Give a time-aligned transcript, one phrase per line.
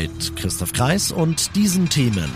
[0.00, 2.30] Mit Christoph Kreis und diesen Themen.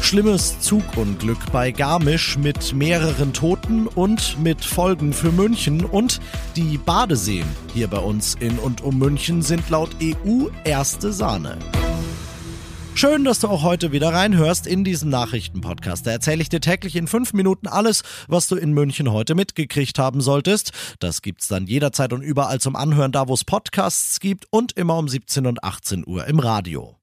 [0.00, 6.20] Schlimmes Zugunglück bei Garmisch mit mehreren Toten und mit Folgen für München und
[6.54, 11.58] die Badeseen hier bei uns in und um München sind laut EU erste Sahne.
[13.02, 16.06] Schön, dass du auch heute wieder reinhörst in diesem Nachrichtenpodcast.
[16.06, 19.98] Da erzähle ich dir täglich in fünf Minuten alles, was du in München heute mitgekriegt
[19.98, 20.70] haben solltest.
[21.00, 24.98] Das gibt's dann jederzeit und überall zum Anhören, da wo es Podcasts gibt und immer
[24.98, 26.94] um 17 und 18 Uhr im Radio.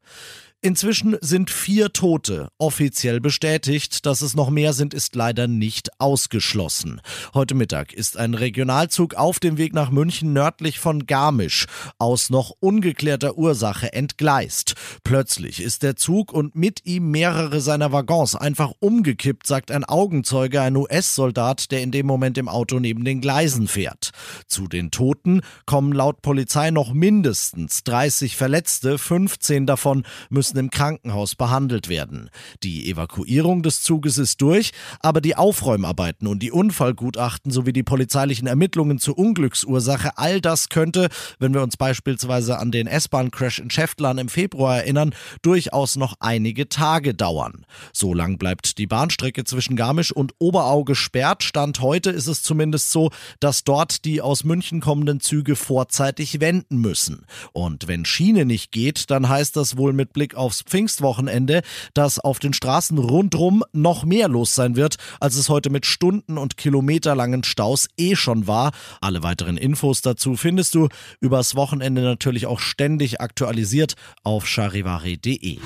[0.62, 4.05] Inzwischen sind vier Tote offiziell bestätigt.
[4.05, 7.00] Dass es noch mehr sind, ist leider nicht ausgeschlossen.
[7.34, 12.52] Heute Mittag ist ein Regionalzug auf dem Weg nach München nördlich von Garmisch aus noch
[12.59, 14.73] ungeklärter Ursache entgleist.
[15.06, 20.59] Plötzlich ist der Zug und mit ihm mehrere seiner Waggons einfach umgekippt, sagt ein Augenzeuge,
[20.59, 24.12] ein US-Soldat, der in dem Moment im Auto neben den Gleisen fährt.
[24.45, 30.72] Zu den Toten kommen laut Polizei noch mindestens 30 Verletzte, 15 davon müssen müssen im
[30.72, 32.31] Krankenhaus behandelt werden.
[32.64, 38.47] Die Evakuierung des Zuges ist durch, aber die Aufräumarbeiten und die Unfallgutachten sowie die polizeilichen
[38.47, 44.17] Ermittlungen zur Unglücksursache, all das könnte, wenn wir uns beispielsweise an den S-Bahn-Crash in Schäftlern
[44.17, 47.66] im Februar erinnern, durchaus noch einige Tage dauern.
[47.94, 51.44] So lang bleibt die Bahnstrecke zwischen Garmisch und Oberau gesperrt.
[51.44, 56.78] Stand heute ist es zumindest so, dass dort die aus München kommenden Züge vorzeitig wenden
[56.78, 57.25] müssen.
[57.53, 61.62] Und wenn Schiene nicht geht, dann heißt das wohl mit Blick aufs Pfingstwochenende,
[61.94, 66.38] dass auf den Straßen rundrum noch mehr los sein wird, als es heute mit Stunden
[66.38, 68.72] und kilometerlangen Staus eh schon war.
[69.02, 70.88] Alle weiteren Infos dazu findest du
[71.19, 73.94] übers Wochenende natürlich auch ständig aktualisiert
[74.24, 75.59] auf charivari.de.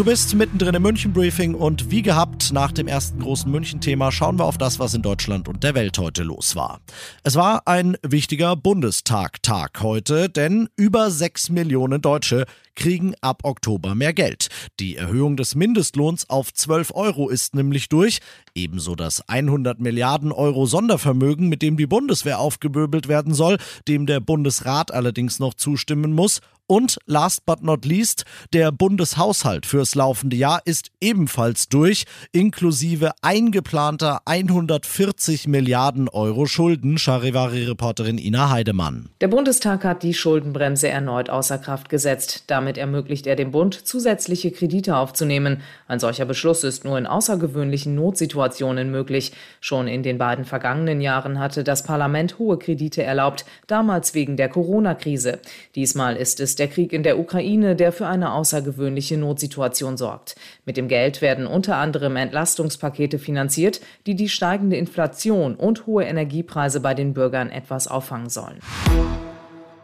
[0.00, 4.46] Du bist mittendrin im München-Briefing und wie gehabt, nach dem ersten großen München-Thema schauen wir
[4.46, 6.80] auf das, was in Deutschland und der Welt heute los war.
[7.22, 14.14] Es war ein wichtiger Bundestag-Tag heute, denn über sechs Millionen Deutsche kriegen ab Oktober mehr
[14.14, 14.48] Geld.
[14.80, 18.20] Die Erhöhung des Mindestlohns auf 12 Euro ist nämlich durch.
[18.54, 24.20] Ebenso das 100 Milliarden Euro Sondervermögen, mit dem die Bundeswehr aufgeböbelt werden soll, dem der
[24.20, 26.40] Bundesrat allerdings noch zustimmen muss.
[26.70, 34.20] Und last but not least, der Bundeshaushalt fürs laufende Jahr ist ebenfalls durch, inklusive eingeplanter
[34.24, 39.08] 140 Milliarden Euro Schulden, Charivari-Reporterin Ina Heidemann.
[39.20, 42.44] Der Bundestag hat die Schuldenbremse erneut außer Kraft gesetzt.
[42.46, 45.62] Damit ermöglicht er dem Bund, zusätzliche Kredite aufzunehmen.
[45.88, 49.32] Ein solcher Beschluss ist nur in außergewöhnlichen Notsituationen möglich.
[49.60, 54.48] Schon in den beiden vergangenen Jahren hatte das Parlament hohe Kredite erlaubt, damals wegen der
[54.48, 55.40] Corona-Krise.
[55.74, 60.36] Diesmal ist es der Krieg in der Ukraine, der für eine außergewöhnliche Notsituation sorgt.
[60.64, 66.80] Mit dem Geld werden unter anderem Entlastungspakete finanziert, die die steigende Inflation und hohe Energiepreise
[66.80, 68.60] bei den Bürgern etwas auffangen sollen.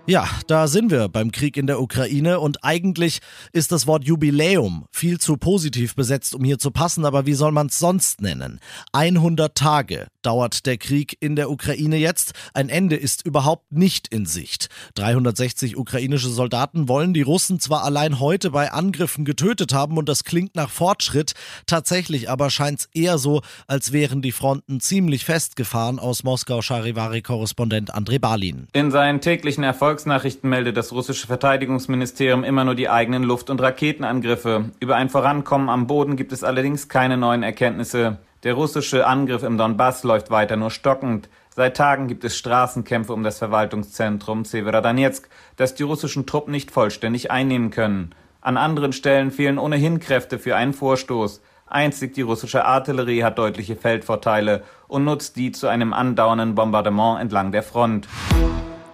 [0.08, 3.18] Ja, da sind wir beim Krieg in der Ukraine und eigentlich
[3.52, 7.50] ist das Wort Jubiläum viel zu positiv besetzt, um hier zu passen, aber wie soll
[7.50, 8.60] man es sonst nennen?
[8.92, 12.34] 100 Tage dauert der Krieg in der Ukraine jetzt.
[12.54, 14.68] Ein Ende ist überhaupt nicht in Sicht.
[14.94, 20.22] 360 ukrainische Soldaten wollen die Russen zwar allein heute bei Angriffen getötet haben und das
[20.22, 21.32] klingt nach Fortschritt,
[21.66, 27.92] tatsächlich aber scheint es eher so, als wären die Fronten ziemlich festgefahren aus Moskau Charivari-Korrespondent
[27.92, 28.68] Andrei Balin.
[28.72, 33.62] In seinen täglichen Erfolg Volksnachrichten meldet das russische Verteidigungsministerium immer nur die eigenen Luft- und
[33.62, 34.66] Raketenangriffe.
[34.78, 38.18] Über ein Vorankommen am Boden gibt es allerdings keine neuen Erkenntnisse.
[38.42, 41.30] Der russische Angriff im Donbass läuft weiter nur stockend.
[41.48, 47.30] Seit Tagen gibt es Straßenkämpfe um das Verwaltungszentrum Severodonetsk, das die russischen Truppen nicht vollständig
[47.30, 48.10] einnehmen können.
[48.42, 51.41] An anderen Stellen fehlen ohnehin Kräfte für einen Vorstoß.
[51.68, 57.50] Einzig die russische Artillerie hat deutliche Feldvorteile und nutzt die zu einem andauernden Bombardement entlang
[57.50, 58.06] der Front.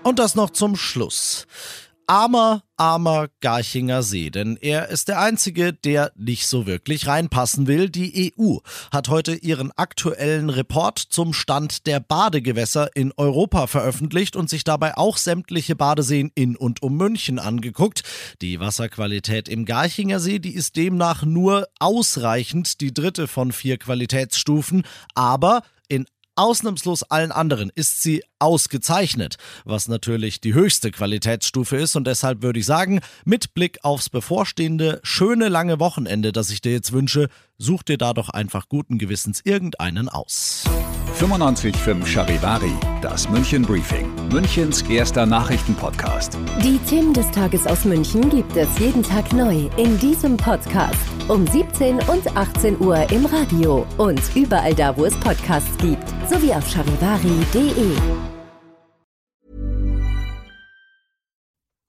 [0.05, 1.47] Und das noch zum Schluss.
[2.09, 7.89] Armer, armer Garchinger See, denn er ist der Einzige, der nicht so wirklich reinpassen will.
[7.89, 8.57] Die EU
[8.91, 14.97] hat heute ihren aktuellen Report zum Stand der Badegewässer in Europa veröffentlicht und sich dabei
[14.97, 18.03] auch sämtliche Badeseen in und um München angeguckt.
[18.43, 24.83] Die Wasserqualität im Garchinger See, die ist demnach nur ausreichend, die dritte von vier Qualitätsstufen,
[25.15, 32.06] aber in ausnahmslos allen anderen ist sie ausgezeichnet, was natürlich die höchste Qualitätsstufe ist und
[32.06, 36.93] deshalb würde ich sagen, mit Blick aufs bevorstehende schöne lange Wochenende, das ich dir jetzt
[36.93, 40.64] wünsche, such dir da doch einfach guten Gewissens irgendeinen aus.
[41.19, 46.37] 95.5 Charivari, das München Briefing, Münchens erster Nachrichtenpodcast.
[46.64, 50.99] Die Themen des Tages aus München gibt es jeden Tag neu in diesem Podcast
[51.32, 56.52] um 17 und 18 Uhr im Radio und überall da, wo es Podcasts gibt, sowie
[56.52, 57.96] auf charivari.de.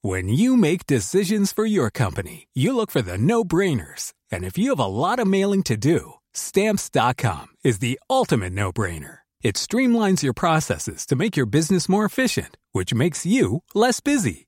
[0.02, 4.14] When you make decisions for your company, you look for the no-brainers.
[4.32, 9.20] And if you have a lot of mailing to do, stamps.com is the ultimate no-brainer.
[9.42, 14.48] It streamlines your processes to make your business more efficient, which makes you less busy.